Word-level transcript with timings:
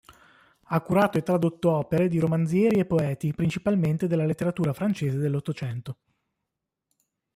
Ha 0.63 0.81
curato 0.81 1.19
e 1.19 1.21
tradotto 1.21 1.69
opere 1.73 2.07
di 2.07 2.17
romanzieri 2.17 2.79
e 2.79 2.85
poeti 2.87 3.33
principalmente 3.35 4.07
della 4.07 4.25
letteratura 4.25 4.73
francese 4.73 5.19
dell'Ottocento. 5.19 5.97